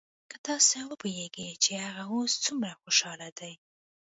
[0.29, 3.53] که تاسو وپويېګئ چې هغه اوس سومره خوشاله دى.